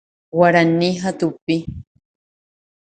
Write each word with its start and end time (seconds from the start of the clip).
Guarani 0.37 0.89
ha 1.03 1.11
tupi. 1.19 1.57